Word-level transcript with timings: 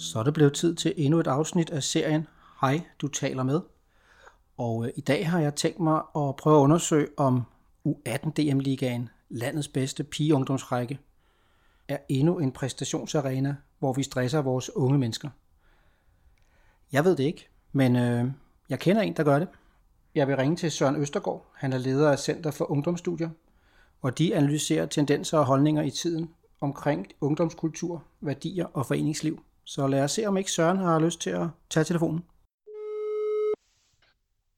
Så 0.00 0.18
er 0.18 0.22
det 0.22 0.34
blevet 0.34 0.52
tid 0.52 0.74
til 0.74 0.94
endnu 0.96 1.20
et 1.20 1.26
afsnit 1.26 1.70
af 1.70 1.82
serien 1.82 2.26
Hej, 2.60 2.80
du 3.00 3.08
taler 3.08 3.42
med. 3.42 3.60
Og 4.56 4.86
øh, 4.86 4.92
i 4.96 5.00
dag 5.00 5.30
har 5.30 5.40
jeg 5.40 5.54
tænkt 5.54 5.80
mig 5.80 6.02
at 6.16 6.36
prøve 6.36 6.58
at 6.58 6.62
undersøge, 6.62 7.08
om 7.16 7.42
U18 7.88 8.30
DM-ligaen, 8.30 9.08
landets 9.28 9.68
bedste 9.68 10.04
pigeungdomsrække, 10.04 10.98
er 11.88 11.98
endnu 12.08 12.38
en 12.38 12.52
præstationsarena, 12.52 13.56
hvor 13.78 13.92
vi 13.92 14.02
stresser 14.02 14.42
vores 14.42 14.76
unge 14.76 14.98
mennesker. 14.98 15.28
Jeg 16.92 17.04
ved 17.04 17.16
det 17.16 17.24
ikke, 17.24 17.48
men 17.72 17.96
øh, 17.96 18.24
jeg 18.68 18.78
kender 18.78 19.02
en, 19.02 19.16
der 19.16 19.24
gør 19.24 19.38
det. 19.38 19.48
Jeg 20.14 20.28
vil 20.28 20.36
ringe 20.36 20.56
til 20.56 20.70
Søren 20.70 20.96
Østergaard. 20.96 21.46
Han 21.54 21.72
er 21.72 21.78
leder 21.78 22.10
af 22.10 22.18
Center 22.18 22.50
for 22.50 22.70
Ungdomsstudier, 22.70 23.30
og 24.02 24.18
de 24.18 24.34
analyserer 24.34 24.86
tendenser 24.86 25.38
og 25.38 25.44
holdninger 25.44 25.82
i 25.82 25.90
tiden 25.90 26.30
omkring 26.60 27.06
ungdomskultur, 27.20 28.04
værdier 28.20 28.66
og 28.66 28.86
foreningsliv. 28.86 29.42
Så 29.74 29.86
lad 29.86 30.04
os 30.04 30.10
se, 30.10 30.26
om 30.26 30.36
ikke 30.36 30.50
Søren 30.50 30.76
har 30.76 30.98
lyst 30.98 31.20
til 31.20 31.30
at 31.30 31.46
tage 31.70 31.84
telefonen. 31.84 32.24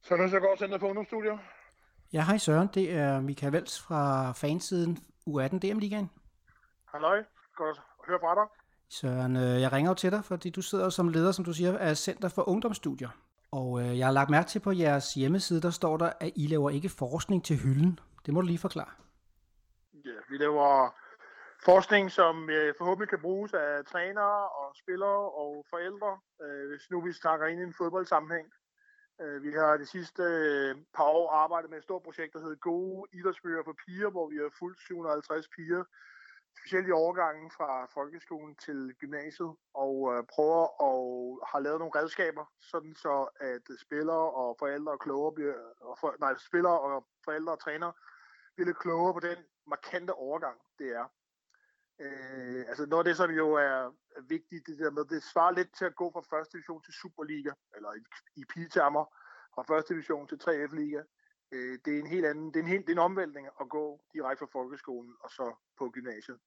Søren 0.03 0.25
Østergaard, 0.25 0.59
Center 0.59 0.79
for 0.79 0.87
Ungdomsstudier. 0.87 1.39
Ja, 2.13 2.25
hej 2.25 2.39
Søren. 2.39 2.69
Det 2.75 2.93
er 2.93 3.21
Michael 3.21 3.53
Vels 3.53 3.83
fra 3.83 4.33
fansiden 4.33 4.99
U18 5.29 5.59
DM-ligaen. 5.59 6.11
Halløj. 6.93 7.25
Godt 7.57 7.79
at 7.79 8.07
høre 8.07 8.19
fra 8.21 8.35
dig. 8.35 8.47
Søren, 8.89 9.37
øh, 9.37 9.61
jeg 9.61 9.73
ringer 9.73 9.91
jo 9.91 9.95
til 9.95 10.11
dig, 10.13 10.25
fordi 10.25 10.51
du 10.51 10.63
sidder 10.63 10.85
jo 10.85 10.91
som 10.91 11.09
leder, 11.09 11.33
som 11.33 11.45
du 11.45 11.53
siger, 11.53 11.79
af 11.79 11.97
Center 11.97 12.29
for 12.29 12.49
Ungdomsstudier. 12.49 13.09
Og 13.51 13.81
øh, 13.81 13.99
jeg 13.99 14.07
har 14.07 14.13
lagt 14.13 14.31
mærke 14.31 14.49
til 14.49 14.61
på 14.61 14.73
jeres 14.73 15.15
hjemmeside, 15.15 15.63
der 15.63 15.71
står 15.71 15.97
der, 15.97 16.13
at 16.21 16.33
I 16.37 16.47
laver 16.47 16.71
ikke 16.71 16.89
forskning 16.89 17.45
til 17.45 17.57
hylden. 17.57 17.99
Det 18.27 18.35
må 18.35 18.41
du 18.41 18.47
lige 18.47 18.59
forklare. 18.59 18.91
Ja, 19.95 20.11
vi 20.31 20.37
laver 20.37 20.95
forskning, 21.65 22.11
som 22.11 22.51
øh, 22.51 22.75
forhåbentlig 22.79 23.09
kan 23.09 23.21
bruges 23.21 23.55
af 23.55 23.85
trænere 23.85 24.49
og 24.49 24.77
spillere 24.77 25.31
og 25.43 25.67
forældre, 25.71 26.19
øh, 26.43 26.69
hvis 26.69 26.91
nu 26.91 27.01
vi 27.01 27.13
snakker 27.13 27.47
ind 27.47 27.61
i 27.61 27.63
en 27.63 27.75
fodboldsammenhæng. 27.75 28.49
Øh, 29.21 29.43
vi 29.43 29.53
har 29.53 29.77
de 29.77 29.87
sidste 29.87 30.23
øh, 30.23 30.77
par 30.95 31.05
år 31.05 31.31
arbejdet 31.31 31.71
med 31.71 31.79
et 31.79 31.85
stort 31.85 32.03
projekt, 32.03 32.33
der 32.33 32.41
hedder 32.41 32.57
Gode 32.57 33.09
Idrætsbøger 33.13 33.63
for 33.65 33.77
Piger, 33.87 34.11
hvor 34.11 34.29
vi 34.29 34.37
har 34.37 34.51
fulgt 34.59 34.81
750 34.81 35.49
piger, 35.57 35.85
specielt 36.59 36.89
i 36.89 36.93
overgangen 36.93 37.51
fra 37.51 37.87
folkeskolen 37.95 38.55
til 38.57 38.95
gymnasiet, 39.01 39.53
og 39.75 39.95
øh, 40.13 40.25
prøver 40.35 40.83
og 40.89 41.03
har 41.51 41.61
lavet 41.61 41.79
nogle 41.79 41.99
redskaber, 42.01 42.45
sådan 42.61 42.95
så 42.95 43.29
at 43.41 43.65
spillere 43.81 44.31
og 44.31 44.57
forældre 44.59 44.93
og 44.93 45.01
klogere 45.01 45.33
bliver, 45.33 45.55
og 45.81 45.99
for, 46.01 46.17
nej, 46.21 46.35
spillere 46.39 46.81
og 46.81 47.07
forældre 47.25 47.53
og 47.53 47.61
trænere 47.61 47.93
bliver 48.57 48.73
klogere 48.73 49.15
på 49.15 49.21
den 49.21 49.39
markante 49.67 50.13
overgang, 50.13 50.59
det 50.79 50.89
er. 50.97 51.07
Øh, 52.03 52.65
altså 52.71 52.87
noget 52.87 53.05
af 53.05 53.09
det, 53.09 53.17
som 53.17 53.31
jo 53.31 53.53
er 53.53 53.95
vigtigt, 54.29 54.67
det 54.67 54.79
der 54.79 54.91
med, 54.91 55.05
det 55.05 55.23
svarer 55.23 55.53
lidt 55.53 55.73
til 55.79 55.85
at 55.85 55.97
gå 55.97 56.11
fra 56.15 56.37
første 56.37 56.53
division 56.53 56.83
til 56.83 56.95
Superliga, 57.01 57.53
eller 57.77 57.91
i, 58.01 58.03
i 58.41 58.45
pigetermer, 58.53 59.05
fra 59.55 59.63
første 59.71 59.95
division 59.95 60.29
til 60.29 60.39
3F-liga. 60.45 61.03
Øh, 61.53 61.79
det 61.85 61.95
er 61.95 62.01
en 62.01 62.13
helt 62.15 62.27
anden, 62.27 62.47
det 62.49 62.57
er 62.57 62.65
en, 62.65 62.73
helt, 62.75 62.87
det 62.87 62.93
er 62.93 63.01
en 63.01 63.09
omvæltning 63.11 63.47
at 63.61 63.69
gå 63.69 64.01
direkte 64.15 64.41
fra 64.41 64.53
folkeskolen 64.59 65.13
og 65.25 65.31
så 65.31 65.47
på 65.79 65.91
gymnasiet. 65.91 66.39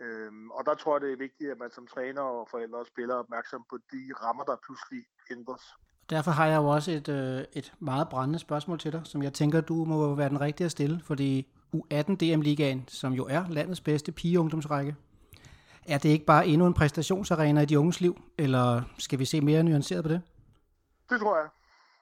Øhm, 0.00 0.50
og 0.50 0.66
der 0.66 0.74
tror 0.74 0.94
jeg, 0.94 1.00
det 1.00 1.12
er 1.12 1.16
vigtigt, 1.16 1.50
at 1.50 1.58
man 1.58 1.70
som 1.70 1.86
træner 1.86 2.22
og 2.22 2.48
forældre 2.50 2.78
og 2.78 2.86
spiller 2.86 3.14
opmærksom 3.14 3.64
på 3.70 3.76
de 3.92 4.02
rammer, 4.22 4.44
der 4.44 4.56
pludselig 4.66 5.04
ændres. 5.30 5.62
Derfor 6.10 6.30
har 6.30 6.46
jeg 6.46 6.56
jo 6.56 6.66
også 6.66 6.90
et, 6.90 7.08
øh, 7.08 7.44
et 7.52 7.74
meget 7.78 8.08
brændende 8.08 8.38
spørgsmål 8.38 8.78
til 8.78 8.92
dig, 8.92 9.02
som 9.04 9.22
jeg 9.22 9.32
tænker, 9.32 9.60
du 9.60 9.84
må 9.84 10.14
være 10.14 10.28
den 10.28 10.40
rigtige 10.40 10.64
at 10.64 10.70
stille, 10.70 11.00
fordi 11.04 11.52
U18 11.76 12.16
DM-ligaen, 12.16 12.88
som 12.88 13.12
jo 13.12 13.26
er 13.26 13.48
landets 13.48 13.80
bedste 13.80 14.12
pigeungdomsrække, 14.12 14.96
er 15.88 15.98
det 15.98 16.08
ikke 16.08 16.24
bare 16.24 16.46
endnu 16.46 16.66
en 16.66 16.74
præstationsarena 16.74 17.60
i 17.60 17.64
de 17.64 17.78
unges 17.78 18.00
liv, 18.00 18.20
eller 18.38 18.82
skal 18.98 19.18
vi 19.18 19.24
se 19.24 19.40
mere 19.40 19.62
nuanceret 19.62 20.02
på 20.04 20.08
det? 20.08 20.22
Det 21.10 21.20
tror 21.20 21.36
jeg. 21.36 21.48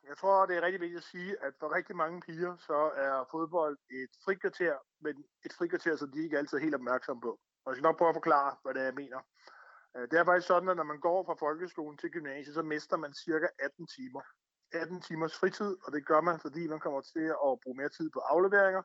Jeg 0.09 0.17
tror, 0.17 0.47
det 0.47 0.57
er 0.57 0.63
rigtig 0.63 0.81
vigtigt 0.81 0.99
at 0.99 1.05
sige, 1.05 1.31
at 1.47 1.53
for 1.61 1.75
rigtig 1.77 1.97
mange 1.97 2.21
piger, 2.21 2.57
så 2.57 2.79
er 2.97 3.29
fodbold 3.31 3.79
et 3.91 4.13
frikvarter, 4.25 4.75
men 5.01 5.15
et 5.47 5.53
frikvarter, 5.59 5.97
som 5.97 6.11
de 6.13 6.23
ikke 6.25 6.39
altid 6.39 6.59
er 6.59 6.63
helt 6.63 6.75
opmærksomme 6.75 7.21
på. 7.21 7.33
Og 7.65 7.67
jeg 7.71 7.77
skal 7.77 7.83
nok 7.89 7.99
prøve 7.99 8.09
at 8.09 8.15
forklare, 8.15 8.57
hvad 8.63 8.75
det 8.75 8.81
er, 8.81 8.85
jeg 8.85 8.95
mener. 8.95 9.21
Øh, 9.97 10.05
det 10.11 10.19
er 10.19 10.25
faktisk 10.25 10.47
sådan, 10.47 10.69
at 10.69 10.77
når 10.77 10.85
man 10.93 11.01
går 11.01 11.25
fra 11.25 11.35
folkeskolen 11.35 11.99
til 11.99 12.11
gymnasiet, 12.11 12.55
så 12.55 12.63
mister 12.63 12.97
man 12.97 13.13
cirka 13.15 13.47
18 13.59 13.87
timer. 13.87 14.23
18 14.73 15.01
timers 15.01 15.35
fritid, 15.39 15.77
og 15.85 15.93
det 15.93 16.07
gør 16.07 16.21
man, 16.21 16.41
fordi 16.41 16.67
man 16.67 16.81
kommer 16.81 17.01
til 17.01 17.27
at 17.49 17.53
bruge 17.63 17.77
mere 17.77 17.89
tid 17.89 18.11
på 18.11 18.19
afleveringer, 18.19 18.83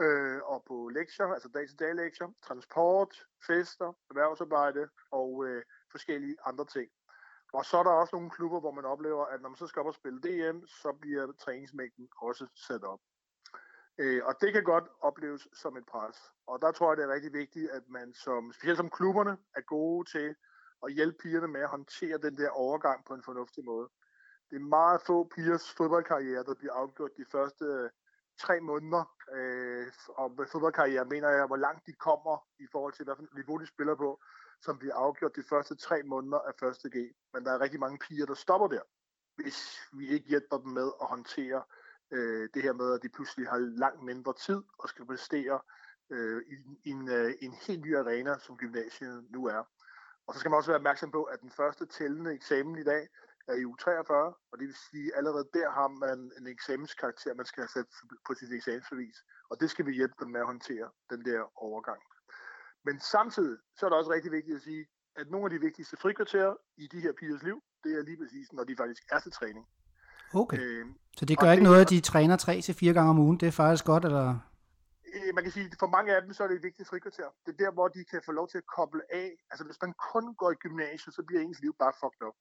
øh, 0.00 0.40
og 0.42 0.64
på 0.68 0.88
lektier, 0.88 1.26
altså 1.26 1.48
dag-til-dag 1.48 1.94
lektier, 1.94 2.28
transport, 2.42 3.26
fester, 3.46 3.92
erhvervsarbejde 4.10 4.88
og 5.10 5.46
øh, 5.46 5.62
forskellige 5.90 6.36
andre 6.44 6.64
ting. 6.64 6.90
Og 7.52 7.64
så 7.64 7.78
er 7.78 7.82
der 7.82 7.90
også 7.90 8.16
nogle 8.16 8.30
klubber, 8.30 8.60
hvor 8.60 8.70
man 8.70 8.84
oplever, 8.84 9.24
at 9.24 9.40
når 9.40 9.48
man 9.48 9.56
så 9.56 9.66
skal 9.66 9.80
op 9.80 9.86
og 9.86 9.94
spille 9.94 10.20
DM, 10.20 10.66
så 10.66 10.92
bliver 11.00 11.32
træningsmængden 11.32 12.08
også 12.22 12.46
sat 12.54 12.84
op. 12.84 13.00
Øh, 13.98 14.22
og 14.24 14.34
det 14.40 14.52
kan 14.52 14.64
godt 14.64 14.84
opleves 15.00 15.48
som 15.52 15.76
et 15.76 15.86
pres. 15.86 16.16
Og 16.46 16.62
der 16.62 16.72
tror 16.72 16.90
jeg, 16.90 16.96
det 16.96 17.04
er 17.04 17.14
rigtig 17.14 17.32
vigtigt, 17.32 17.70
at 17.70 17.82
man 17.88 18.14
som, 18.14 18.52
specielt 18.52 18.76
som 18.76 18.90
klubberne, 18.90 19.38
er 19.56 19.60
gode 19.60 20.10
til 20.10 20.34
at 20.86 20.92
hjælpe 20.92 21.18
pigerne 21.22 21.48
med 21.48 21.60
at 21.60 21.68
håndtere 21.68 22.18
den 22.18 22.36
der 22.36 22.50
overgang 22.50 23.04
på 23.04 23.14
en 23.14 23.22
fornuftig 23.22 23.64
måde. 23.64 23.88
Det 24.50 24.56
er 24.56 24.60
meget 24.60 25.00
få 25.06 25.30
pigers 25.34 25.74
fodboldkarriere, 25.74 26.44
der 26.44 26.54
bliver 26.54 26.72
afgjort 26.72 27.10
de 27.16 27.24
første 27.32 27.64
øh, 27.64 27.90
tre 28.40 28.60
måneder. 28.60 29.17
Øh, 29.32 29.86
om 30.16 30.38
fodboldkarriere 30.52 31.04
mener 31.04 31.28
jeg, 31.28 31.46
hvor 31.46 31.56
langt 31.56 31.86
de 31.86 31.92
kommer 31.92 32.46
i 32.58 32.66
forhold 32.72 32.92
til, 32.92 33.04
hvilket 33.04 33.34
niveau 33.34 33.58
de 33.58 33.66
spiller 33.66 33.94
på, 33.94 34.20
som 34.62 34.78
bliver 34.78 34.94
afgjort 34.94 35.36
de 35.36 35.42
første 35.42 35.76
tre 35.76 36.02
måneder 36.02 36.38
af 36.38 36.52
første 36.60 36.90
G. 36.90 36.96
Men 37.34 37.44
der 37.44 37.52
er 37.52 37.60
rigtig 37.60 37.80
mange 37.80 37.98
piger, 37.98 38.26
der 38.26 38.34
stopper 38.34 38.68
der, 38.68 38.82
hvis 39.36 39.80
vi 39.92 40.08
ikke 40.08 40.28
hjælper 40.28 40.58
dem 40.58 40.70
med 40.70 40.90
at 41.00 41.06
håndtere 41.06 41.62
øh, 42.10 42.48
det 42.54 42.62
her 42.62 42.72
med, 42.72 42.94
at 42.94 43.02
de 43.02 43.08
pludselig 43.08 43.48
har 43.48 43.58
langt 43.58 44.02
mindre 44.02 44.32
tid 44.32 44.62
og 44.78 44.88
skal 44.88 45.06
præstere 45.06 45.60
øh, 46.10 46.42
i, 46.46 46.54
i 46.84 46.90
en, 46.90 47.08
øh, 47.08 47.34
en 47.40 47.52
helt 47.52 47.80
ny 47.80 47.96
arena, 47.96 48.38
som 48.38 48.56
gymnasiet 48.56 49.26
nu 49.30 49.46
er. 49.46 49.62
Og 50.26 50.34
så 50.34 50.40
skal 50.40 50.50
man 50.50 50.56
også 50.56 50.70
være 50.70 50.78
opmærksom 50.78 51.10
på, 51.10 51.22
at 51.22 51.40
den 51.40 51.50
første 51.50 51.86
tællende 51.86 52.34
eksamen 52.34 52.78
i 52.78 52.84
dag 52.84 53.08
er 53.48 53.56
i 53.62 53.64
u 53.64 53.76
43, 53.76 54.34
og 54.50 54.58
det 54.58 54.66
vil 54.66 54.76
sige, 54.90 55.06
at 55.12 55.18
allerede 55.18 55.48
der 55.58 55.68
har 55.78 55.88
man 56.04 56.18
en 56.38 56.46
eksamenskarakter, 56.46 57.34
man 57.34 57.46
skal 57.46 57.60
have 57.62 57.74
sat 57.76 57.88
på 58.26 58.34
sit 58.34 58.52
eksamensbevis. 58.52 59.16
Og 59.50 59.60
det 59.60 59.70
skal 59.70 59.86
vi 59.86 59.92
hjælpe 59.92 60.14
dem 60.20 60.30
med 60.30 60.40
at 60.40 60.46
håndtere, 60.46 60.88
den 61.10 61.24
der 61.24 61.40
overgang. 61.66 62.00
Men 62.86 63.00
samtidig 63.00 63.58
så 63.76 63.86
er 63.86 63.90
det 63.90 63.98
også 63.98 64.12
rigtig 64.12 64.32
vigtigt 64.32 64.56
at 64.56 64.62
sige, 64.62 64.86
at 65.16 65.30
nogle 65.30 65.44
af 65.46 65.50
de 65.50 65.60
vigtigste 65.60 65.96
frikvarterer 65.96 66.54
i 66.76 66.86
de 66.92 67.00
her 67.00 67.12
pigers 67.20 67.42
liv, 67.42 67.58
det 67.84 67.92
er 67.98 68.02
lige 68.02 68.18
præcis, 68.22 68.52
når 68.52 68.64
de 68.64 68.74
faktisk 68.76 69.02
er 69.10 69.20
til 69.20 69.32
træning. 69.32 69.66
Okay. 70.34 70.58
Øh, 70.60 70.86
så 71.16 71.24
det 71.24 71.38
gør 71.38 71.50
ikke 71.50 71.64
det, 71.64 71.70
noget, 71.70 71.80
at 71.84 71.90
de 71.90 72.00
træner 72.00 72.36
tre 72.36 72.60
til 72.60 72.74
fire 72.74 72.92
gange 72.92 73.10
om 73.10 73.18
ugen? 73.18 73.40
Det 73.40 73.48
er 73.48 73.60
faktisk 73.62 73.84
godt, 73.84 74.04
eller? 74.04 74.28
Øh, 75.14 75.34
man 75.34 75.44
kan 75.44 75.52
sige, 75.52 75.66
at 75.66 75.76
for 75.78 75.86
mange 75.96 76.16
af 76.16 76.22
dem, 76.22 76.32
så 76.32 76.42
er 76.44 76.48
det 76.48 76.56
et 76.56 76.62
vigtigt 76.62 76.88
frikvarter. 76.88 77.28
Det 77.46 77.52
er 77.52 77.64
der, 77.64 77.70
hvor 77.70 77.88
de 77.88 78.04
kan 78.04 78.20
få 78.26 78.32
lov 78.32 78.48
til 78.48 78.58
at 78.58 78.66
koble 78.76 79.02
af. 79.12 79.30
Altså, 79.50 79.64
hvis 79.64 79.78
man 79.82 79.92
kun 80.12 80.34
går 80.34 80.50
i 80.50 80.54
gymnasiet, 80.54 81.14
så 81.14 81.22
bliver 81.22 81.42
ens 81.42 81.60
liv 81.60 81.74
bare 81.78 81.92
fucked 82.00 82.22
up. 82.28 82.36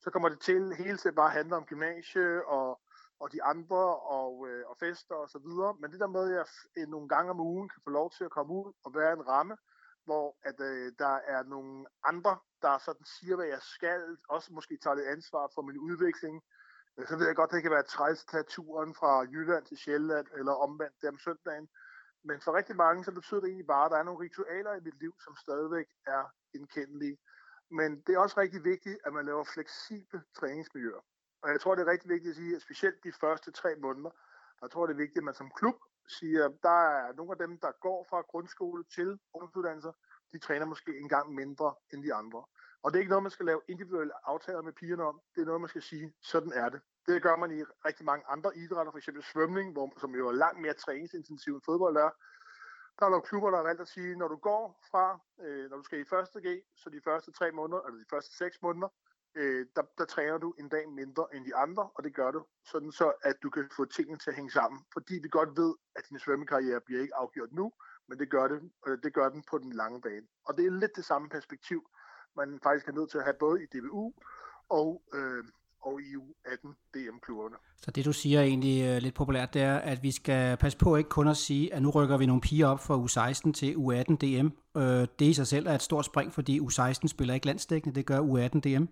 Så 0.00 0.10
kommer 0.10 0.28
det 0.28 0.40
til 0.40 0.74
hele 0.74 0.96
tiden 0.98 1.16
bare 1.16 1.26
at 1.26 1.32
handle 1.32 1.56
om 1.56 1.64
gymnasie 1.64 2.46
og, 2.46 2.80
og 3.20 3.32
de 3.32 3.42
andre 3.42 3.84
og, 4.18 4.48
øh, 4.48 4.62
og 4.70 4.76
fester 4.80 5.14
og 5.14 5.28
så 5.30 5.38
videre. 5.38 5.76
Men 5.80 5.92
det 5.92 6.00
der 6.00 6.06
med, 6.06 6.30
at 6.30 6.36
jeg 6.36 6.46
øh, 6.78 6.88
nogle 6.88 7.08
gange 7.08 7.30
om 7.30 7.40
ugen 7.40 7.68
kan 7.68 7.82
få 7.84 7.90
lov 7.90 8.10
til 8.10 8.24
at 8.24 8.30
komme 8.30 8.52
ud 8.52 8.72
og 8.84 8.94
være 8.94 9.12
en 9.12 9.28
ramme, 9.28 9.56
hvor 10.04 10.36
at, 10.42 10.60
øh, 10.60 10.92
der 10.98 11.14
er 11.34 11.42
nogle 11.42 11.86
andre, 12.04 12.38
der 12.62 12.78
sådan 12.78 13.04
siger, 13.04 13.36
hvad 13.36 13.46
jeg 13.46 13.62
skal, 13.62 14.16
også 14.28 14.52
måske 14.52 14.78
tager 14.82 14.94
lidt 14.96 15.08
ansvar 15.08 15.50
for 15.54 15.62
min 15.62 15.78
udvikling, 15.78 16.42
øh, 16.96 17.06
så 17.08 17.16
ved 17.16 17.26
jeg 17.26 17.36
godt, 17.36 17.50
det 17.50 17.62
kan 17.62 17.76
være 17.76 17.92
træls 17.94 18.22
at 18.22 18.28
tage 18.28 18.42
turen 18.54 18.94
fra 18.94 19.20
Jylland 19.20 19.64
til 19.66 19.78
Sjælland, 19.78 20.26
eller 20.38 20.52
omvendt 20.52 20.96
der 21.02 21.08
om 21.08 21.18
søndagen. 21.18 21.68
Men 22.28 22.40
for 22.40 22.52
rigtig 22.52 22.76
mange, 22.76 23.04
så 23.04 23.12
betyder 23.12 23.40
det 23.40 23.48
egentlig 23.48 23.66
bare, 23.66 23.84
at 23.84 23.90
der 23.90 23.98
er 23.98 24.02
nogle 24.02 24.24
ritualer 24.24 24.74
i 24.74 24.80
mit 24.80 24.98
liv, 25.00 25.14
som 25.24 25.36
stadigvæk 25.36 25.86
er 26.06 26.22
indkendelige. 26.54 27.18
Men 27.70 28.00
det 28.06 28.14
er 28.14 28.18
også 28.18 28.40
rigtig 28.40 28.64
vigtigt, 28.64 28.98
at 29.04 29.12
man 29.12 29.26
laver 29.26 29.44
fleksible 29.44 30.22
træningsmiljøer. 30.34 31.00
Og 31.42 31.50
jeg 31.50 31.60
tror, 31.60 31.74
det 31.74 31.82
er 31.82 31.90
rigtig 31.90 32.10
vigtigt 32.10 32.30
at 32.30 32.36
sige, 32.36 32.56
at 32.56 32.62
specielt 32.62 33.04
de 33.04 33.12
første 33.12 33.50
tre 33.50 33.76
måneder, 33.76 34.10
der 34.60 34.68
tror 34.68 34.82
jeg, 34.82 34.88
det 34.88 34.94
er 34.94 35.04
vigtigt, 35.04 35.18
at 35.18 35.24
man 35.24 35.34
som 35.34 35.50
klub 35.56 35.74
siger, 36.08 36.44
at 36.44 36.52
der 36.62 36.80
er 36.88 37.12
nogle 37.12 37.32
af 37.32 37.38
dem, 37.38 37.58
der 37.58 37.72
går 37.80 38.06
fra 38.10 38.20
grundskole 38.20 38.84
til 38.84 39.18
ungdomsuddannelser, 39.34 39.92
de 40.32 40.38
træner 40.38 40.66
måske 40.66 40.98
en 40.98 41.08
gang 41.08 41.34
mindre 41.34 41.74
end 41.92 42.02
de 42.02 42.14
andre. 42.14 42.44
Og 42.82 42.92
det 42.92 42.98
er 42.98 43.00
ikke 43.00 43.10
noget, 43.10 43.22
man 43.22 43.30
skal 43.30 43.46
lave 43.46 43.60
individuelle 43.68 44.28
aftaler 44.28 44.62
med 44.62 44.72
pigerne 44.72 45.04
om. 45.04 45.20
Det 45.34 45.40
er 45.40 45.46
noget, 45.46 45.60
man 45.60 45.68
skal 45.68 45.82
sige, 45.82 46.12
sådan 46.22 46.52
er 46.52 46.68
det. 46.68 46.80
Det 47.06 47.22
gør 47.22 47.36
man 47.36 47.50
i 47.58 47.62
rigtig 47.62 48.04
mange 48.04 48.24
andre 48.28 48.56
idrætter, 48.56 48.92
f.eks. 48.92 49.08
svømning, 49.32 49.72
hvor, 49.72 49.92
som 50.00 50.14
jo 50.14 50.28
er 50.28 50.32
langt 50.32 50.60
mere 50.60 50.74
træningsintensiv 50.74 51.54
end 51.54 51.62
fodbold 51.64 51.96
er. 51.96 52.10
Der 52.98 53.06
er 53.06 53.10
nogle 53.10 53.22
klubber, 53.22 53.50
der 53.50 53.56
har 53.56 53.64
valgt 53.64 53.80
at 53.80 53.88
sige, 53.88 54.16
når 54.16 54.28
du 54.28 54.36
går 54.36 54.80
fra, 54.90 55.20
øh, 55.40 55.70
når 55.70 55.76
du 55.76 55.82
skal 55.82 56.00
i 56.00 56.04
første 56.04 56.40
G, 56.40 56.62
så 56.76 56.90
de 56.90 57.00
første 57.04 57.32
tre 57.32 57.52
måneder, 57.52 57.82
eller 57.82 57.98
de 57.98 58.10
første 58.10 58.36
seks 58.36 58.62
måneder, 58.62 58.88
øh, 59.34 59.66
der, 59.76 59.82
der 59.98 60.04
træner 60.04 60.38
du 60.38 60.54
en 60.58 60.68
dag 60.68 60.88
mindre 60.88 61.26
end 61.34 61.44
de 61.44 61.56
andre, 61.56 61.90
og 61.94 62.04
det 62.04 62.14
gør 62.14 62.30
du, 62.30 62.44
sådan 62.64 62.92
så 62.92 63.12
at 63.22 63.36
du 63.42 63.50
kan 63.50 63.68
få 63.76 63.84
tingene 63.84 64.18
til 64.18 64.30
at 64.30 64.36
hænge 64.36 64.50
sammen. 64.50 64.80
Fordi 64.92 65.14
vi 65.22 65.28
godt 65.28 65.56
ved, 65.56 65.74
at 65.96 66.08
din 66.08 66.18
svømmekarriere 66.18 66.80
bliver 66.80 67.00
ikke 67.02 67.14
afgjort 67.14 67.52
nu, 67.52 67.72
men 68.08 68.18
det 68.18 68.30
gør, 68.30 68.48
det, 68.48 68.70
øh, 68.86 68.98
det 69.02 69.14
gør 69.14 69.28
den 69.28 69.44
på 69.50 69.58
den 69.58 69.72
lange 69.72 70.00
bane. 70.00 70.26
Og 70.46 70.56
det 70.56 70.66
er 70.66 70.70
lidt 70.70 70.96
det 70.96 71.04
samme 71.04 71.28
perspektiv, 71.28 71.90
man 72.36 72.60
faktisk 72.62 72.88
er 72.88 72.92
nødt 72.92 73.10
til 73.10 73.18
at 73.18 73.24
have 73.24 73.36
både 73.40 73.62
i 73.62 73.66
DBU 73.66 74.12
og, 74.68 75.02
øh, 75.14 75.44
og 75.82 76.00
i 76.00 76.16
U18 76.16 76.68
DM-klubberne. 76.94 77.56
Så 77.76 77.90
det 77.90 78.04
du 78.04 78.12
siger 78.12 78.42
egentlig 78.42 78.84
øh, 78.84 78.96
lidt 79.02 79.14
populært, 79.14 79.54
det 79.54 79.62
er, 79.62 79.76
at 79.76 80.02
vi 80.02 80.10
skal 80.10 80.56
passe 80.56 80.78
på 80.78 80.96
ikke 80.96 81.10
kun 81.10 81.28
at 81.28 81.36
sige, 81.36 81.74
at 81.74 81.82
nu 81.82 81.90
rykker 81.90 82.16
vi 82.16 82.26
nogle 82.26 82.40
piger 82.40 82.66
op 82.66 82.80
fra 82.80 82.96
U16 82.96 83.52
til 83.52 83.74
U18 83.74 84.16
DM. 84.16 84.48
Øh, 84.80 85.06
det 85.18 85.26
i 85.26 85.34
sig 85.34 85.46
selv 85.46 85.66
er 85.66 85.74
et 85.74 85.82
stort 85.82 86.04
spring, 86.04 86.32
fordi 86.32 86.60
U16 86.60 87.08
spiller 87.08 87.34
ikke 87.34 87.46
landstækkende, 87.46 87.94
det 87.94 88.06
gør 88.06 88.20
U18 88.20 88.60
DM. 88.60 88.84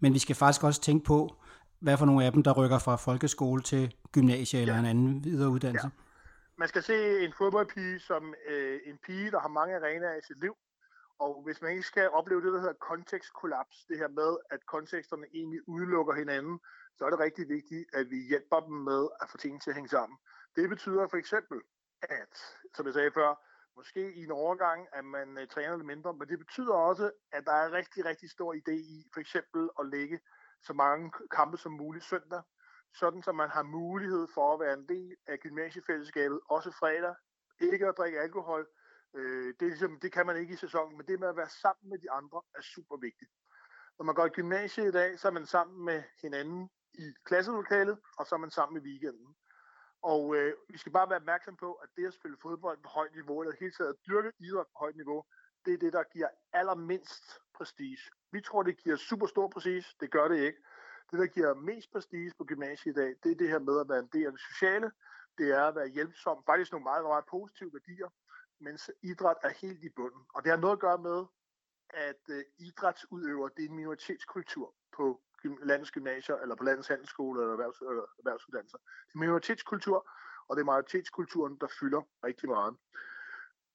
Men 0.00 0.14
vi 0.14 0.18
skal 0.18 0.36
faktisk 0.36 0.64
også 0.64 0.80
tænke 0.80 1.04
på, 1.04 1.36
hvad 1.80 1.96
for 1.96 2.06
nogle 2.06 2.24
af 2.24 2.32
dem, 2.32 2.42
der 2.42 2.52
rykker 2.52 2.78
fra 2.78 2.96
folkeskole 2.96 3.62
til 3.62 3.94
gymnasie 4.12 4.60
eller 4.60 4.74
ja. 4.74 4.80
en 4.80 4.86
anden 4.86 5.24
videre 5.24 5.50
uddannelse. 5.50 5.86
Ja. 5.86 6.02
Man 6.56 6.68
skal 6.68 6.82
se 6.82 7.24
en 7.24 7.32
fodboldpige 7.38 7.98
som 8.00 8.34
øh, 8.48 8.80
en 8.86 8.98
pige, 9.06 9.30
der 9.30 9.40
har 9.40 9.48
mange 9.48 9.76
arenaer 9.76 10.14
i 10.14 10.22
sit 10.26 10.40
liv, 10.40 10.56
og 11.18 11.42
hvis 11.44 11.62
man 11.62 11.70
ikke 11.70 11.82
skal 11.82 12.10
opleve 12.10 12.42
det, 12.42 12.52
der 12.52 12.60
hedder 12.60 12.84
kontekstkollaps, 12.90 13.84
det 13.88 13.98
her 13.98 14.08
med, 14.08 14.36
at 14.50 14.66
konteksterne 14.66 15.26
egentlig 15.34 15.68
udelukker 15.68 16.14
hinanden, 16.14 16.60
så 16.96 17.04
er 17.04 17.10
det 17.10 17.18
rigtig 17.18 17.48
vigtigt, 17.48 17.94
at 17.94 18.10
vi 18.10 18.16
hjælper 18.16 18.60
dem 18.60 18.74
med 18.74 19.08
at 19.20 19.30
få 19.30 19.36
tingene 19.38 19.60
til 19.60 19.70
at 19.70 19.76
hænge 19.76 19.88
sammen. 19.88 20.18
Det 20.56 20.68
betyder 20.68 21.08
for 21.08 21.16
eksempel, 21.16 21.60
at, 22.02 22.34
som 22.74 22.86
jeg 22.86 22.94
sagde 22.94 23.10
før, 23.10 23.34
måske 23.76 24.12
i 24.12 24.24
en 24.24 24.30
overgang, 24.30 24.88
at 24.92 25.04
man 25.04 25.38
øh, 25.38 25.46
træner 25.48 25.76
lidt 25.76 25.86
mindre, 25.86 26.14
men 26.14 26.28
det 26.28 26.38
betyder 26.38 26.74
også, 26.74 27.10
at 27.32 27.44
der 27.46 27.52
er 27.52 27.72
rigtig, 27.72 28.04
rigtig 28.04 28.30
stor 28.30 28.54
idé 28.54 28.72
i 28.72 29.08
for 29.12 29.20
eksempel 29.20 29.70
at 29.80 29.86
lægge 29.86 30.20
så 30.62 30.72
mange 30.72 31.12
kampe 31.30 31.56
som 31.56 31.72
muligt 31.72 32.04
søndag, 32.04 32.42
sådan 32.94 33.22
så 33.22 33.32
man 33.32 33.48
har 33.48 33.62
mulighed 33.62 34.28
for 34.34 34.54
at 34.54 34.60
være 34.60 34.74
en 34.74 34.88
del 34.88 35.16
af 35.26 35.38
gymnasiefællesskabet, 35.38 36.40
også 36.48 36.70
fredag, 36.70 37.14
ikke 37.60 37.86
at 37.86 37.94
drikke 37.98 38.20
alkohol, 38.20 38.68
Øh, 39.14 39.54
det, 39.60 39.62
er 39.62 39.70
ligesom, 39.70 40.00
det 40.00 40.12
kan 40.12 40.26
man 40.26 40.36
ikke 40.36 40.54
i 40.54 40.56
sæsonen, 40.56 40.96
men 40.96 41.06
det 41.06 41.20
med 41.20 41.28
at 41.28 41.36
være 41.36 41.48
sammen 41.48 41.90
med 41.90 41.98
de 41.98 42.10
andre 42.10 42.42
er 42.54 42.62
super 42.62 42.96
vigtigt. 42.96 43.30
Når 43.98 44.04
man 44.04 44.14
går 44.14 44.26
i 44.26 44.28
gymnasiet 44.38 44.88
i 44.88 44.90
dag, 44.90 45.18
så 45.18 45.28
er 45.28 45.32
man 45.32 45.46
sammen 45.46 45.84
med 45.84 46.02
hinanden 46.22 46.70
i 46.94 47.14
klasselokalet, 47.24 47.98
og 48.18 48.26
så 48.26 48.34
er 48.34 48.38
man 48.38 48.50
sammen 48.50 48.82
i 48.82 48.86
weekenden. 48.88 49.36
Og 50.02 50.36
øh, 50.36 50.54
vi 50.68 50.78
skal 50.78 50.92
bare 50.92 51.08
være 51.08 51.18
opmærksom 51.18 51.56
på, 51.56 51.72
at 51.72 51.88
det 51.96 52.06
at 52.06 52.14
spille 52.14 52.36
fodbold 52.42 52.78
på 52.82 52.88
højt 52.88 53.14
niveau, 53.14 53.40
eller 53.40 53.56
helt 53.60 53.76
taget 53.76 53.90
at 53.90 53.96
dyrke 54.08 54.32
idræt 54.38 54.66
på 54.66 54.78
højt 54.78 54.96
niveau, 54.96 55.24
det 55.64 55.74
er 55.74 55.78
det, 55.78 55.92
der 55.92 56.02
giver 56.12 56.28
allermindst 56.52 57.24
prestige. 57.54 57.98
Vi 58.32 58.40
tror, 58.40 58.62
det 58.62 58.76
giver 58.82 58.96
super 58.96 59.26
stor 59.26 59.48
prestige. 59.48 59.84
Det 60.00 60.10
gør 60.10 60.28
det 60.28 60.38
ikke. 60.38 60.58
Det, 61.10 61.18
der 61.18 61.26
giver 61.26 61.54
mest 61.54 61.92
prestige 61.92 62.32
på 62.38 62.44
gymnasiet 62.44 62.92
i 62.92 63.00
dag, 63.00 63.14
det 63.22 63.32
er 63.32 63.36
det 63.36 63.48
her 63.48 63.58
med 63.58 63.80
at 63.80 63.88
være 63.88 63.98
en 63.98 64.10
del 64.12 64.26
af 64.26 64.32
det 64.32 64.40
sociale. 64.40 64.92
Det 65.38 65.50
er 65.50 65.64
at 65.64 65.74
være 65.74 65.88
hjælpsom. 65.88 66.42
Faktisk 66.46 66.72
nogle 66.72 66.84
meget, 66.84 67.04
meget 67.04 67.24
positive 67.30 67.72
værdier 67.72 68.08
mens 68.62 68.90
idræt 69.02 69.36
er 69.42 69.48
helt 69.48 69.84
i 69.84 69.88
bunden. 69.88 70.22
Og 70.34 70.42
det 70.42 70.50
har 70.50 70.58
noget 70.58 70.76
at 70.76 70.80
gøre 70.80 70.98
med, 70.98 71.24
at 71.90 72.22
øh, 72.28 72.44
idrætsudøver, 72.58 73.48
det 73.48 73.64
er 73.64 73.68
en 73.68 73.76
minoritetskultur 73.76 74.74
på 74.96 75.20
landets 75.62 75.90
gymnasier, 75.90 76.36
eller 76.36 76.54
på 76.54 76.64
landets 76.64 76.88
handelsskole, 76.88 77.40
eller, 77.40 77.52
erhvervs, 77.52 77.80
eller 77.80 78.06
erhvervsuddannelser. 78.18 78.78
Det 78.78 79.14
er 79.14 79.18
minoritetskultur, 79.18 80.10
og 80.48 80.56
det 80.56 80.62
er 80.62 80.64
majoritetskulturen, 80.64 81.56
der 81.60 81.66
fylder 81.80 82.02
rigtig 82.24 82.48
meget. 82.48 82.76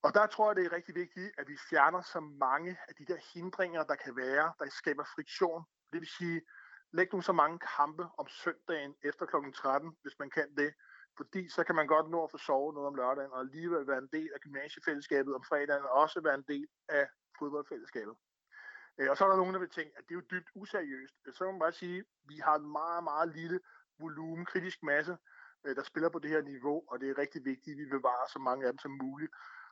Og 0.02 0.14
der 0.14 0.26
tror 0.28 0.50
jeg, 0.50 0.56
det 0.56 0.66
er 0.66 0.72
rigtig 0.72 0.96
vigtigt, 0.96 1.32
at 1.38 1.48
vi 1.48 1.58
fjerner 1.70 2.02
så 2.02 2.20
mange 2.20 2.78
af 2.88 2.96
de 2.96 3.06
der 3.06 3.18
hindringer, 3.34 3.84
der 3.84 3.96
kan 3.96 4.16
være, 4.16 4.54
der 4.60 4.70
skaber 4.70 5.04
friktion. 5.04 5.64
Det 5.94 6.00
vil 6.02 6.10
sige, 6.10 6.42
læg 6.92 7.14
nu 7.14 7.22
så 7.22 7.34
mange 7.34 7.60
kampe 7.78 8.08
om 8.18 8.28
søndagen 8.28 8.96
efter 9.04 9.26
kl. 9.26 9.52
13, 9.56 9.98
hvis 10.02 10.20
man 10.20 10.30
kan 10.30 10.56
det, 10.58 10.74
fordi 11.18 11.50
så 11.50 11.64
kan 11.64 11.76
man 11.76 11.88
godt 11.88 12.10
nå 12.10 12.24
at 12.24 12.32
få 12.32 12.38
sovet 12.38 12.74
noget 12.74 12.88
om 12.88 12.96
lørdagen, 12.96 13.32
og 13.32 13.40
alligevel 13.40 13.88
være 13.88 13.98
en 13.98 14.10
del 14.14 14.30
af 14.36 14.40
gymnasiefællesskabet 14.40 15.36
om 15.36 15.44
fredagen, 15.44 15.84
og 15.84 15.92
også 15.92 16.22
være 16.22 16.36
en 16.36 16.46
del 16.48 16.68
af 16.90 17.08
fodboldfællesskabet. 17.40 18.16
Øh, 18.98 19.10
og 19.10 19.18
så 19.18 19.26
er 19.26 19.30
der 19.30 19.38
nogen, 19.38 19.54
der 19.54 19.60
vil 19.60 19.70
tænke, 19.70 19.92
at 19.98 20.04
det 20.04 20.12
er 20.12 20.20
jo 20.20 20.28
dybt 20.32 20.50
useriøst. 20.56 21.16
Øh, 21.26 21.34
så 21.34 21.44
må 21.44 21.52
man 21.52 21.60
bare 21.60 21.72
sige, 21.72 22.00
at 22.00 22.06
vi 22.24 22.38
har 22.38 22.56
en 22.56 22.72
meget, 22.72 23.04
meget 23.04 23.30
lille 23.36 23.60
volumen, 24.00 24.46
kritisk 24.46 24.84
masse, 24.84 25.18
øh, 25.66 25.76
der 25.76 25.84
spiller 25.84 26.10
på 26.10 26.20
det 26.20 26.30
her 26.30 26.42
niveau, 26.42 26.84
og 26.88 27.00
det 27.00 27.10
er 27.10 27.18
rigtig 27.18 27.46
vigtigt, 27.46 27.74
at 27.74 27.78
vi 27.78 27.86
bevarer 27.86 28.28
så 28.34 28.40
mange 28.40 28.66
af 28.66 28.72
dem 28.72 28.80
som 28.80 28.92
muligt. 28.92 29.32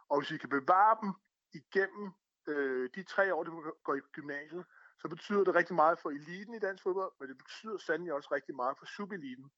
Og 0.09 0.19
hvis 0.19 0.31
vi 0.31 0.37
kan 0.37 0.49
bevare 0.49 0.97
dem 1.01 1.13
igennem 1.53 2.11
øh, 2.47 2.89
de 2.95 3.03
tre 3.03 3.33
år, 3.33 3.43
de 3.43 3.51
går 3.83 3.95
i 3.95 3.99
gymnasiet, 3.99 4.65
så 5.01 5.07
betyder 5.07 5.43
det 5.43 5.55
rigtig 5.55 5.75
meget 5.75 5.99
for 5.99 6.09
eliten 6.09 6.53
i 6.53 6.59
dansk 6.59 6.83
fodbold, 6.83 7.13
men 7.19 7.29
det 7.29 7.37
betyder 7.37 7.77
sandelig 7.77 8.13
også 8.13 8.29
rigtig 8.31 8.55
meget 8.55 8.77
for 8.77 8.85
subeliten. 8.85 9.51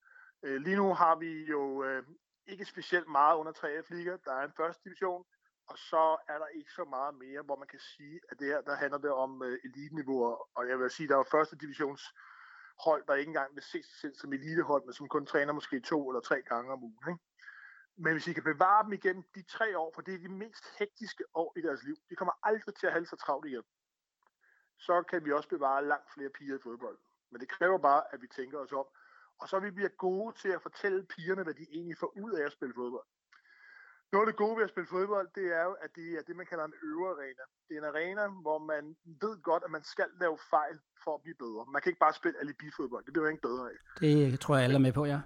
Øh, 0.44 0.62
lige 0.62 0.76
nu 0.76 0.94
har 0.94 1.16
vi 1.16 1.46
jo 1.46 1.84
øh, 1.84 2.04
ikke 2.46 2.66
specielt 2.66 3.08
meget 3.08 3.36
under 3.38 3.52
3F 3.52 3.96
Liga. 3.96 4.18
Der 4.26 4.34
er 4.34 4.44
en 4.46 4.54
første 4.58 4.84
division, 4.84 5.26
og 5.68 5.78
så 5.78 6.18
er 6.28 6.38
der 6.38 6.48
ikke 6.48 6.72
så 6.72 6.84
meget 6.84 7.16
mere, 7.16 7.42
hvor 7.42 7.56
man 7.56 7.68
kan 7.68 7.80
sige, 7.80 8.20
at 8.30 8.40
det 8.40 8.48
her, 8.48 8.62
der 8.62 8.76
handler 8.76 8.98
det 8.98 9.12
om 9.12 9.44
øh, 9.44 9.60
eliteniveauer. 9.64 10.58
Og 10.58 10.70
jeg 10.70 10.80
vil 10.80 10.90
sige, 10.90 11.08
der 11.08 11.18
er 11.18 11.24
første 11.32 11.56
divisions 11.56 12.02
hold, 12.86 13.04
der 13.08 13.14
ikke 13.14 13.30
engang 13.30 13.56
vil 13.56 13.64
se 13.64 13.84
sig 13.84 13.98
selv 14.02 14.16
som 14.16 14.34
elitehold, 14.34 14.86
men 14.86 14.94
som 14.94 15.08
kun 15.08 15.26
træner 15.26 15.54
måske 15.54 15.80
to 15.80 16.10
eller 16.10 16.22
tre 16.22 16.42
gange 16.42 16.72
om 16.72 16.84
ugen. 16.84 17.08
Ikke? 17.08 17.24
Men 17.98 18.14
hvis 18.14 18.28
I 18.28 18.34
kan 18.34 18.44
bevare 18.44 18.84
dem 18.84 18.94
igennem 18.94 19.24
de 19.36 19.44
tre 19.44 19.78
år, 19.78 19.92
for 19.96 20.02
det 20.02 20.14
er 20.14 20.18
de 20.18 20.30
mest 20.30 20.66
hektiske 20.80 21.24
år 21.34 21.54
i 21.58 21.62
deres 21.62 21.84
liv, 21.84 21.96
de 22.10 22.16
kommer 22.16 22.34
aldrig 22.44 22.76
til 22.76 22.88
at 22.88 22.94
have 22.94 23.06
så 23.06 23.16
travlt 23.16 23.46
igen, 23.46 23.64
så 24.78 25.04
kan 25.10 25.26
vi 25.26 25.32
også 25.32 25.50
bevare 25.50 25.86
langt 25.86 26.14
flere 26.14 26.30
piger 26.30 26.56
i 26.56 26.62
fodbold. 26.64 26.98
Men 27.32 27.42
det 27.42 27.50
kræver 27.50 27.78
bare, 27.78 28.04
at 28.14 28.22
vi 28.22 28.28
tænker 28.28 28.60
os 28.60 28.72
om, 28.72 28.86
og 29.42 29.50
så 29.50 29.60
vi 29.60 29.72
bliver 29.72 29.90
gode 29.90 30.34
til 30.42 30.50
at 30.50 30.62
fortælle 30.62 31.06
pigerne, 31.06 31.44
hvad 31.44 31.54
de 31.54 31.66
egentlig 31.72 31.98
får 31.98 32.12
ud 32.24 32.32
af 32.32 32.46
at 32.46 32.52
spille 32.52 32.74
fodbold. 32.74 33.08
Noget 34.12 34.26
af 34.26 34.32
det 34.32 34.38
gode 34.44 34.58
ved 34.58 34.64
at 34.64 34.70
spille 34.70 34.88
fodbold, 34.88 35.28
det 35.36 35.48
er 35.60 35.64
jo, 35.64 35.74
at 35.86 35.90
det 35.96 36.08
er 36.18 36.22
det, 36.28 36.36
man 36.36 36.46
kalder 36.46 36.66
en 36.66 36.74
øvearena. 36.84 37.44
Det 37.68 37.74
er 37.78 37.82
en 37.82 37.92
arena, 37.94 38.28
hvor 38.28 38.60
man 38.60 38.96
ved 39.06 39.42
godt, 39.42 39.64
at 39.64 39.72
man 39.72 39.84
skal 39.84 40.10
lave 40.20 40.38
fejl 40.50 40.80
for 41.04 41.16
at 41.16 41.22
blive 41.22 41.36
bedre. 41.36 41.66
Man 41.74 41.82
kan 41.82 41.90
ikke 41.90 42.00
bare 42.00 42.14
spille 42.14 42.40
alibi-fodbold. 42.40 43.06
Det 43.06 43.14
bliver 43.14 43.26
man 43.26 43.34
ikke 43.34 43.48
bedre 43.50 43.66
af. 43.72 43.78
Det 44.00 44.40
tror 44.40 44.56
jeg 44.56 44.64
alle 44.64 44.76
er 44.76 44.86
med 44.88 44.94
på, 44.94 45.06
ja. 45.06 45.20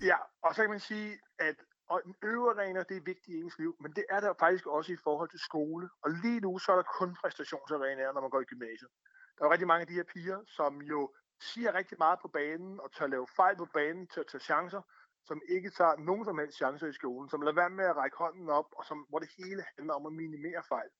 Ja, 0.00 0.18
og 0.42 0.54
så 0.54 0.62
kan 0.62 0.70
man 0.70 0.80
sige, 0.80 1.18
at 1.38 1.56
og 1.88 2.02
en 2.06 2.14
øvearena, 2.22 2.82
det 2.88 2.96
er 2.96 3.00
vigtigt 3.12 3.36
i 3.36 3.40
ens 3.40 3.58
liv, 3.58 3.76
men 3.80 3.92
det 3.92 4.04
er 4.10 4.20
der 4.20 4.32
faktisk 4.38 4.66
også 4.66 4.92
i 4.92 4.96
forhold 4.96 5.28
til 5.30 5.40
skole. 5.40 5.88
Og 6.02 6.10
lige 6.10 6.40
nu, 6.40 6.58
så 6.58 6.72
er 6.72 6.76
der 6.76 6.88
kun 6.98 7.16
præstationsarenaer, 7.20 8.12
når 8.12 8.20
man 8.20 8.30
går 8.30 8.40
i 8.40 8.44
gymnasiet. 8.44 8.90
Der 9.38 9.44
er 9.44 9.50
rigtig 9.50 9.66
mange 9.66 9.80
af 9.80 9.86
de 9.86 9.92
her 9.92 10.08
piger, 10.14 10.38
som 10.46 10.82
jo 10.82 11.14
siger 11.40 11.74
rigtig 11.74 11.98
meget 11.98 12.18
på 12.22 12.28
banen, 12.28 12.80
og 12.80 12.92
tør 12.92 13.06
lave 13.06 13.26
fejl 13.36 13.56
på 13.56 13.68
banen, 13.74 14.06
tør 14.06 14.22
tage 14.22 14.40
chancer, 14.40 14.82
som 15.24 15.40
ikke 15.48 15.70
tager 15.70 15.96
nogen 15.96 16.24
som 16.24 16.38
helst 16.38 16.56
chancer 16.56 16.86
i 16.86 16.92
skolen, 16.92 17.30
som 17.30 17.42
lader 17.42 17.54
være 17.54 17.70
med 17.70 17.84
at 17.84 17.96
række 17.96 18.16
hånden 18.16 18.48
op, 18.48 18.68
og 18.76 18.84
som, 18.84 19.06
hvor 19.08 19.18
det 19.18 19.28
hele 19.38 19.64
handler 19.76 19.94
om 19.94 20.06
at 20.06 20.12
minimere 20.12 20.62
fejl. 20.68 20.90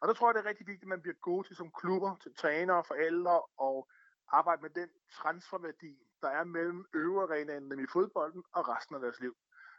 Og 0.00 0.08
der 0.08 0.14
tror 0.14 0.28
jeg, 0.28 0.34
det 0.34 0.40
er 0.40 0.48
rigtig 0.48 0.66
vigtigt, 0.66 0.84
at 0.84 0.88
man 0.88 1.02
bliver 1.02 1.14
god 1.14 1.44
til 1.44 1.56
som 1.56 1.70
klubber, 1.70 2.16
til 2.16 2.34
trænere, 2.34 2.84
forældre, 2.84 3.42
og 3.58 3.88
arbejde 4.28 4.62
med 4.62 4.70
den 4.70 4.88
transferværdi, 5.12 5.98
der 6.22 6.28
er 6.28 6.44
mellem 6.44 6.86
øvearenaen 6.94 7.84
i 7.84 7.86
fodbolden 7.92 8.44
og 8.52 8.68
resten 8.68 8.94
af 8.94 9.00
deres 9.00 9.20
liv. 9.20 9.36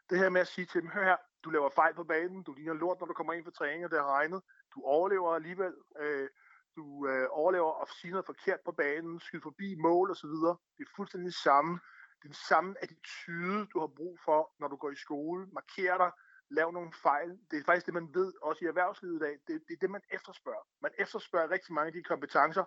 Det 0.09 0.19
her 0.19 0.29
med 0.29 0.41
at 0.41 0.47
sige 0.47 0.65
til 0.65 0.81
dem, 0.81 0.89
hør 0.89 1.03
her, 1.03 1.17
du 1.43 1.49
laver 1.49 1.69
fejl 1.69 1.93
på 1.95 2.03
banen, 2.03 2.43
du 2.43 2.53
ligner 2.53 2.73
lort, 2.73 2.99
når 2.99 3.07
du 3.07 3.13
kommer 3.13 3.33
ind 3.33 3.43
for 3.43 3.51
træning, 3.51 3.85
og 3.85 3.91
det 3.91 3.99
har 3.99 4.07
regnet, 4.07 4.41
du 4.75 4.81
overlever 4.83 5.35
alligevel, 5.35 5.73
øh, 5.99 6.29
du 6.75 7.07
øh, 7.07 7.27
overlever 7.31 7.71
og 7.71 7.87
sige 7.87 8.11
noget 8.11 8.25
forkert 8.25 8.59
på 8.65 8.71
banen, 8.71 9.19
skyder 9.19 9.43
forbi 9.43 9.75
mål 9.75 10.11
osv. 10.11 10.29
Det 10.77 10.83
er 10.85 10.95
fuldstændig 10.95 11.25
det 11.25 11.35
samme. 11.35 11.73
Det 12.17 12.25
er 12.27 12.33
den 12.33 12.43
samme 12.49 12.75
attitude, 12.83 13.65
du 13.73 13.79
har 13.79 13.87
brug 13.87 14.19
for, 14.25 14.51
når 14.59 14.67
du 14.67 14.75
går 14.75 14.91
i 14.91 14.95
skole. 14.95 15.47
Marker 15.51 15.97
dig, 15.97 16.11
lav 16.49 16.71
nogle 16.71 16.93
fejl. 16.93 17.29
Det 17.51 17.59
er 17.59 17.63
faktisk 17.65 17.85
det, 17.85 17.93
man 17.93 18.09
ved 18.13 18.33
også 18.41 18.65
i 18.65 18.67
erhvervslivet 18.67 19.15
i 19.15 19.19
dag. 19.19 19.35
Det, 19.47 19.61
det 19.67 19.73
er 19.73 19.81
det, 19.81 19.91
man 19.91 20.01
efterspørger. 20.11 20.65
Man 20.81 20.91
efterspørger 20.99 21.49
rigtig 21.51 21.73
mange 21.73 21.87
af 21.87 21.93
de 21.93 22.03
kompetencer. 22.03 22.63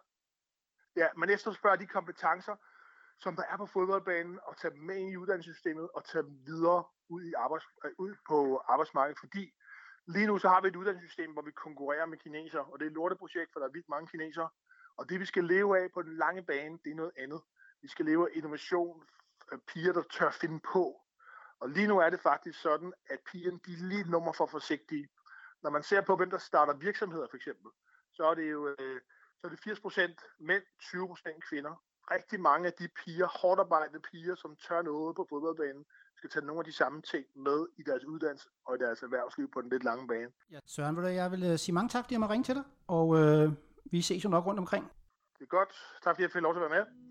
Ja, 0.96 1.08
man 1.16 1.30
efterspørger 1.30 1.76
de 1.76 1.87
kompetencer, 1.87 2.56
som 3.20 3.37
der 3.37 3.42
er 3.42 3.56
på 3.56 3.66
fodboldbanen, 3.66 4.38
og 4.42 4.56
tage 4.56 4.75
dem 4.75 4.82
med 4.82 4.96
ind 4.96 5.11
i 5.11 5.16
uddannelsessystemet, 5.16 5.88
og 5.94 6.04
tage 6.04 6.23
dem 6.23 6.46
videre 6.46 6.84
ud, 7.08 7.23
i 7.23 7.32
arbejds, 7.32 7.64
øh, 7.84 7.90
ud 7.99 8.14
på 8.28 8.56
arbejdsmarkedet, 8.68 9.18
fordi 9.18 9.54
Lige 10.06 10.26
nu 10.26 10.38
så 10.38 10.49
har 10.49 10.61
vi 10.61 10.68
et 10.68 10.76
uddannelsessystem, 10.76 11.32
hvor 11.32 11.42
vi 11.42 11.50
konkurrerer 11.50 12.06
med 12.06 12.18
kineser, 12.18 12.61
og 12.61 12.78
det 12.78 12.87
er 12.87 12.90
et 12.90 12.94
lorteprojekt, 12.94 13.52
for 13.52 13.61
der 13.61 13.66
er 13.66 13.73
vildt 13.73 13.88
mange 13.88 14.08
kinesere. 14.08 14.49
Og 14.96 15.08
det 15.08 15.20
vi 15.20 15.25
skal 15.25 15.44
leve 15.44 15.82
af 15.82 15.92
på 15.92 16.02
den 16.02 16.16
lange 16.16 16.42
bane, 16.42 16.78
det 16.84 16.90
er 16.90 16.94
noget 16.94 17.12
andet. 17.18 17.40
Vi 17.82 17.88
skal 17.88 18.04
leve 18.04 18.30
af 18.30 18.37
innovation, 18.37 19.04
piger, 19.66 19.92
der 19.92 20.02
tør 20.02 20.30
finde 20.30 20.61
på. 20.73 21.00
Og 21.61 21.68
lige 21.70 21.87
nu 21.87 21.99
er 21.99 22.11
det 22.11 22.20
faktisk 22.20 22.61
sådan, 22.61 22.92
at 23.11 23.18
pigerne 23.32 23.61
de 23.66 23.73
er 23.73 23.88
lige 23.88 24.11
nummer 24.11 24.32
for 24.32 24.46
forsigtige. 24.46 25.08
Når 25.62 25.70
man 25.70 25.82
ser 25.82 26.00
på, 26.00 26.16
hvem 26.16 26.30
der 26.30 26.38
starter 26.38 26.76
virksomheder 26.76 27.26
for 27.30 27.37
eksempel, 27.37 27.70
så 28.12 28.25
er 28.25 28.34
det 28.34 28.50
jo 28.50 28.68
øh, 28.68 29.00
så 29.40 29.46
er 29.46 29.50
det 29.50 29.61
80% 29.61 30.37
mænd, 30.38 30.62
20% 30.82 31.40
kvinder. 31.49 31.82
Rigtig 32.11 32.40
mange 32.40 32.66
af 32.66 32.73
de 32.73 32.88
piger, 33.00 33.26
hårdt 33.40 33.61
arbejdende 33.61 34.00
piger, 34.00 34.34
som 34.34 34.56
tør 34.56 34.82
noget 34.82 35.16
på 35.16 35.26
fodboldbanen, 35.30 35.84
skal 36.16 36.30
tage 36.30 36.46
nogle 36.46 36.61
af 36.61 36.64
de 36.64 36.73
samme 36.73 37.02
ting 37.02 37.25
med 37.37 37.66
i 37.78 37.82
deres 37.82 38.04
uddannelse 38.04 38.49
og 38.66 38.75
i 38.76 38.78
deres 38.78 39.02
erhvervsliv 39.02 39.50
på 39.50 39.61
den 39.61 39.70
lidt 39.70 39.84
lange 39.84 40.08
bane. 40.08 40.30
Ja, 40.50 40.58
Søren, 40.66 40.96
vil 40.96 41.14
jeg 41.14 41.30
vil 41.30 41.52
uh, 41.52 41.58
sige 41.58 41.75
mange 41.75 41.88
tak, 41.88 42.04
fordi 42.04 42.14
jeg 42.14 42.20
må 42.20 42.26
ringe 42.26 42.44
til 42.44 42.54
dig, 42.54 42.64
og 42.87 43.06
øh, 43.20 43.52
vi 43.84 44.02
ses 44.02 44.25
jo 44.25 44.28
nok 44.28 44.46
rundt 44.46 44.61
omkring. 44.61 44.84
Det 45.38 45.44
er 45.44 45.46
godt. 45.58 45.73
Tak 46.02 46.14
fordi 46.14 46.23
jeg 46.23 46.30
fik 46.30 46.42
lov 46.42 46.54
til 46.54 46.61
at 46.61 46.70
være 46.70 46.78
med. 46.78 47.03